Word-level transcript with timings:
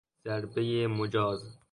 ضربهی 0.25 0.87
مجاز 0.87 1.59